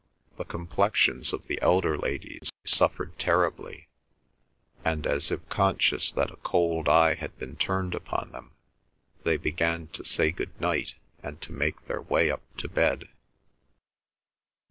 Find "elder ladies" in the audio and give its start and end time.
1.61-2.49